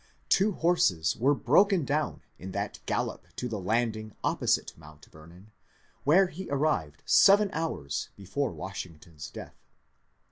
[0.29, 5.51] Two horses were broken down in that gallop to the landing opposite Mount Vernon,
[6.05, 9.61] where he arrived seven hours before Washington's death.